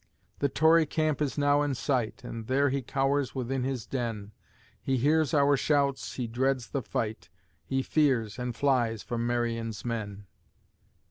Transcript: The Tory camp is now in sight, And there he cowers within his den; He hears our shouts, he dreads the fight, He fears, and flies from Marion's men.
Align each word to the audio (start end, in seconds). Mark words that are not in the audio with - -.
The 0.39 0.49
Tory 0.49 0.87
camp 0.87 1.21
is 1.21 1.37
now 1.37 1.61
in 1.61 1.75
sight, 1.75 2.23
And 2.23 2.47
there 2.47 2.69
he 2.71 2.81
cowers 2.81 3.35
within 3.35 3.61
his 3.63 3.85
den; 3.85 4.31
He 4.81 4.97
hears 4.97 5.31
our 5.31 5.55
shouts, 5.55 6.15
he 6.15 6.25
dreads 6.25 6.69
the 6.69 6.81
fight, 6.81 7.29
He 7.63 7.83
fears, 7.83 8.39
and 8.39 8.55
flies 8.55 9.03
from 9.03 9.27
Marion's 9.27 9.85
men. 9.85 10.25